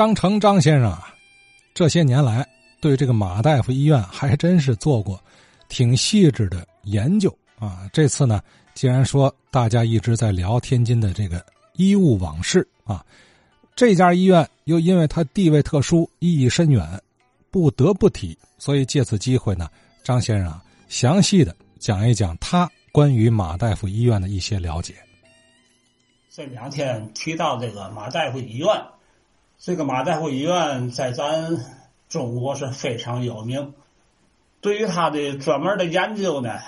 [0.00, 1.14] 张成张先生啊，
[1.74, 2.48] 这些年来
[2.80, 5.22] 对这个马大夫医院还真是做过
[5.68, 7.86] 挺细致的研究啊。
[7.92, 8.42] 这次呢，
[8.72, 11.44] 既然说大家一直在聊天津的这个
[11.74, 13.04] 医务往事啊，
[13.76, 16.98] 这家医院又因为它地位特殊、意义深远，
[17.50, 18.34] 不得不提。
[18.56, 19.68] 所以借此机会呢，
[20.02, 24.94] 张先生啊，详细的讲一讲他关于马大夫医院的一些了解。
[26.30, 28.66] 这两天提到这个马大夫医院。
[29.62, 31.58] 这个马大夫医院在咱
[32.08, 33.74] 中国是非常有名，
[34.62, 36.60] 对于他的专门的研究呢，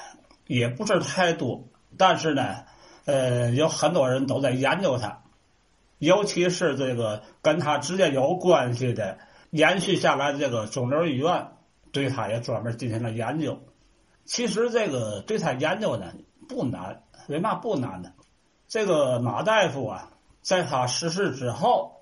[0.46, 1.64] 也不是太多，
[1.97, 2.64] 但是呢，
[3.06, 5.23] 呃，有很多人都在研究他，
[5.97, 9.16] 尤其是这个跟他直接有关系的
[9.48, 11.47] 延续下来的这个肿瘤医院，
[11.92, 13.59] 对他也专门进行了研究。
[14.27, 16.12] 其实这个对他研究呢
[16.47, 18.12] 不难，为嘛不难呢？
[18.69, 20.11] 这个马大夫啊，
[20.42, 22.02] 在他逝世之后。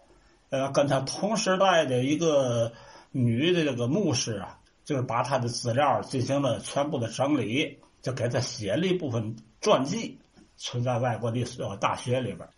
[0.51, 2.73] 呃，跟他同时代的一个
[3.13, 10.20] 女的这个牧师啊，就是把他的资料进行了全部的整理，就给他写了一部分传记，
[10.57, 12.48] 存在外国的所大学里边。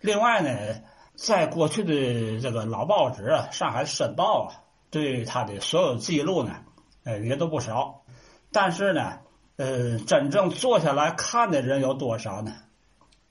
[0.00, 0.82] 另外呢，
[1.14, 6.56] 在过去的这个老报纸啊，《上海申报》啊，对他的所有记录呢，
[7.04, 8.02] 呃，也都不少。
[8.50, 9.20] 但是呢，
[9.56, 12.52] 呃，真正坐下来看的人有多少呢？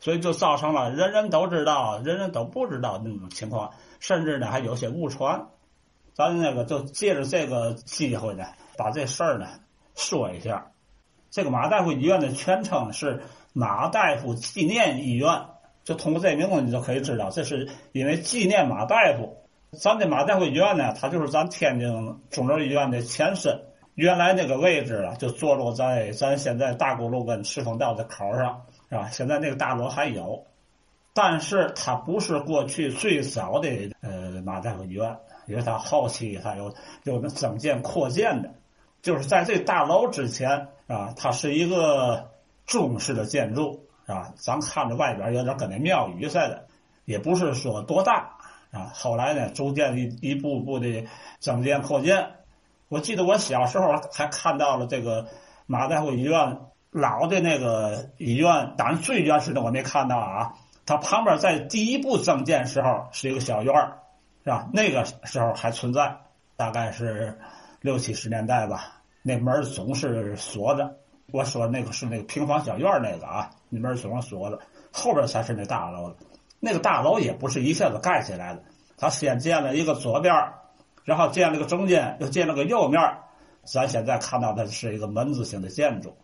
[0.03, 5.47] 所以就造成了人人都知道，人人都不知道那种情况，甚至呢还有些误传。
[6.13, 8.43] 咱那个就借着这个机会呢，
[8.77, 9.47] 把这事儿呢
[9.95, 10.71] 说一下。
[11.31, 13.21] 这个马大夫医院的全称是
[13.53, 15.45] 马大夫纪念医院，
[15.85, 19.37] 就通过这名字你就可以知道，这是因为纪念马大夫。
[19.71, 23.57] 咱的马大夫医院呢，它就是咱天津肿瘤医院的前身，
[23.95, 28.63] 原来那个位置啊，就坐落在咱现在大沽路跟赤峰道的口上。
[28.93, 29.09] 是吧？
[29.09, 30.45] 现在那个大楼还有，
[31.15, 33.67] 但是它不是过去最早的
[34.01, 36.71] 呃马大夫医院，因为它后期它有
[37.03, 38.53] 有那增建扩建的，
[39.01, 42.29] 就是在这大楼之前啊，它是一个
[42.67, 46.67] 中式的建筑啊，咱看着外边有点跟那庙宇似的，
[47.05, 48.37] 也不是说多大
[48.69, 48.91] 啊。
[48.93, 51.05] 后来呢，逐渐一一步步的
[51.39, 52.27] 增建扩建，
[52.89, 55.25] 我记得我小时候还看到了这个
[55.65, 56.59] 马大夫医院。
[56.93, 60.53] 老的那个医院，当然最原始的我没看到啊。
[60.85, 63.97] 它旁边在第一步增建时候是一个小院儿，
[64.43, 64.69] 是吧？
[64.71, 66.15] 那个时候还存在，
[66.55, 67.39] 大概是
[67.81, 69.01] 六七十年代吧。
[69.21, 70.97] 那门总是锁着。
[71.31, 74.59] 我说那个是那个平房小院那个啊，那门总是锁着。
[74.91, 76.15] 后边才是那大楼，
[76.59, 78.61] 那个大楼也不是一下子盖起来的，
[78.97, 80.35] 他先建了一个左边，
[81.05, 83.01] 然后建了个中间，又建了个右面。
[83.63, 86.15] 咱现在看到的是一个门字形的建筑。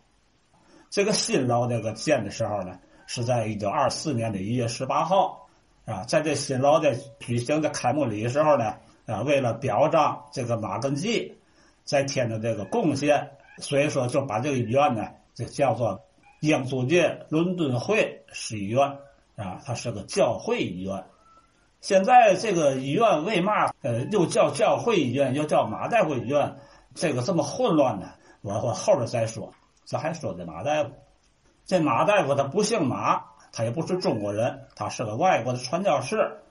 [0.90, 5.48] 这个新楼这个建的时候呢，是在一九二四年的一月十八号，
[5.86, 11.38] 啊，在这新楼的举行的开幕礼的时候呢，啊，为了表彰这个马根基
[11.84, 13.30] 在天的这个贡献，
[13.60, 16.02] 所以说就把这个医院呢就叫做
[16.40, 18.98] 英租界伦敦会市医院，
[19.36, 21.04] 啊，它是个教会医院。
[21.82, 26.58] 现在这个医院为嘛呃又叫教会医院，又叫马大夫医院，
[26.96, 28.12] 这个这么混乱呢？
[28.42, 29.54] 我我后边再说。
[29.90, 30.92] 这还说这马大夫，
[31.66, 36.42] 这马大夫他不姓马，他也不是中国人，他是个外国的传教士，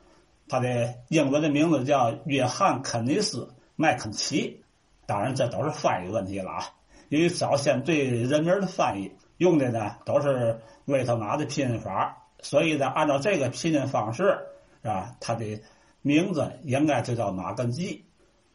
[0.49, 4.65] 他的英文的名字叫约翰肯尼斯麦肯齐。
[5.07, 6.65] 当然，这都是翻译问题了啊。
[7.11, 14.37] 因为早先对人名的翻译用的呢都是维特马的拼音法，所以呢按照这个拼音方式
[14.83, 15.61] 啊，他的
[16.03, 18.05] 名字应该就叫马根基。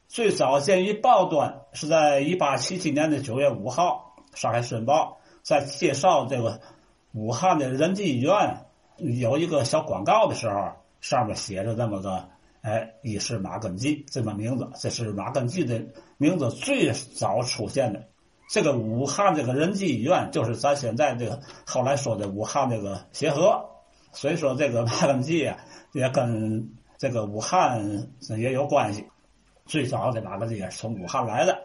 [0.09, 4.09] 最早见于报端是在一八七七年的九月五号。
[4.33, 6.59] 上海申报在介绍这个
[7.11, 8.65] 武汉的仁济医院
[8.97, 10.71] 有一个小广告的时候，
[11.01, 12.29] 上面写着这么个
[12.61, 15.83] “哎，医师马根基”这么名字，这是马根基的
[16.17, 18.07] 名字最早出现的。
[18.49, 23.65] 这个武汉这个仁济医院就是咱现在这个后来说的武汉这个协和，
[24.11, 25.57] 所以说这个马根基啊
[25.91, 28.07] 也跟这个武汉
[28.37, 29.07] 也有关系。
[29.65, 31.61] 最早的马根基也是从武汉来的，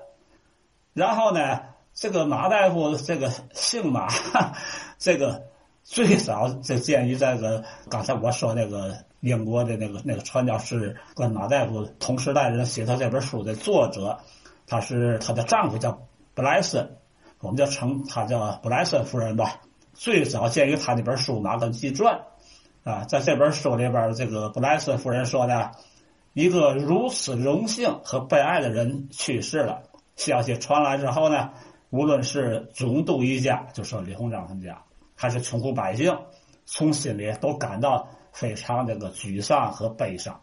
[0.94, 1.60] 然后呢？
[1.94, 4.08] 这个马大夫，这个姓马，
[4.98, 5.42] 这个
[5.82, 14.18] 最早就建于这个刚才我说那个英国的那个那个传教士跟马大夫同时代人写他这本书的作者，
[14.66, 16.88] 他是他的丈夫叫布莱森，
[17.40, 19.56] 我们就称他叫布莱森夫人吧。
[19.92, 22.20] 最早建于他那本书《马根记传》，
[22.88, 25.72] 啊，在这本书里边，这个布莱森夫人说的，
[26.32, 29.82] 一个如此荣幸和被爱的人去世了。
[30.14, 31.50] 消息传来之后呢？
[31.90, 34.82] 无论是总督一家，就说李鸿章他们家，
[35.14, 36.18] 还是穷苦百姓，
[36.66, 40.42] 从心里都感到非常这个沮丧和悲伤。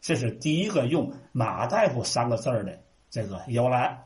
[0.00, 4.04] 这是第一个用“马大夫”三个字儿的这个由来。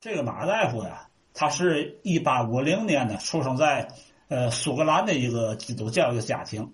[0.00, 3.88] 这个马大夫呀，他是一八五零年呢出生在
[4.28, 6.72] 呃苏格兰的一个基督教一个家庭。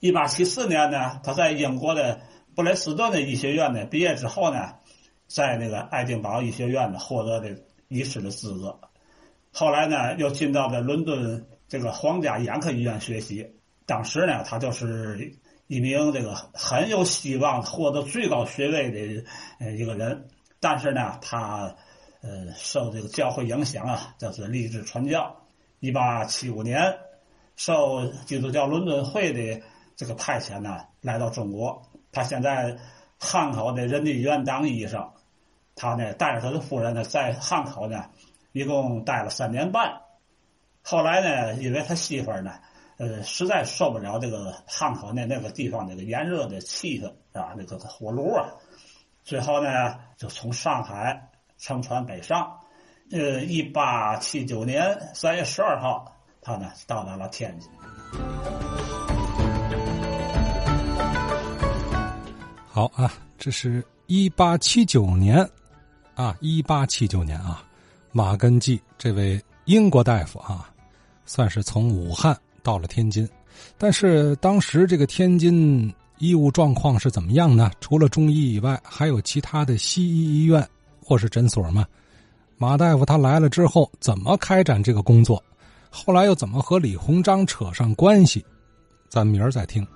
[0.00, 2.20] 一八七四年呢，他在英国的
[2.54, 4.74] 布雷斯顿的医学院呢毕业之后呢，
[5.28, 7.62] 在那个爱丁堡医学院呢获得的
[7.92, 8.78] 医师的资格。
[9.52, 13.46] 后来呢，又进到了伦敦这个皇家眼科医院学习。
[13.86, 15.36] 当时呢，他就是
[15.66, 20.28] 一名这个很有希望获得最高学位的一个人。
[20.58, 21.74] 但是呢，他
[22.22, 25.36] 呃受这个教会影响啊，就是立志传教。
[25.80, 26.96] 一八七五年，
[27.56, 29.62] 受基督教伦敦会的。
[29.94, 31.80] 这个派遣呢，来到中国，
[32.10, 32.76] 他现在
[33.18, 35.12] 汉口的人民医院当医生，
[35.74, 38.04] 他呢带着他的夫人呢在汉口呢，
[38.52, 40.00] 一共待了三年半。
[40.82, 42.54] 后来呢，因为他媳妇呢，
[42.96, 48.48] 呃，实在受不了这个汉口那那个地方那个炎热的气氛啊，那个火炉啊，
[49.22, 52.58] 最后呢就从上海乘船北上。
[53.10, 57.70] 呃，一八七九年三月十二号，他呢到达了天津。
[62.66, 65.46] 好啊，这是一八七九年，
[66.14, 67.62] 啊，一八七九年啊，
[68.12, 70.70] 马根记这位英国大夫啊，
[71.24, 73.28] 算是从武汉到了天津，
[73.78, 77.70] 但是当时这个天津医务状况是怎么样呢？
[77.80, 80.66] 除了中医以外，还有其他的西医医院
[81.02, 81.86] 或是诊所吗？
[82.58, 85.42] 马大夫他来了之后，怎么开展这个工作？
[85.90, 88.44] 后来又怎么和李鸿章扯上关系？
[89.08, 89.86] 咱明儿再听。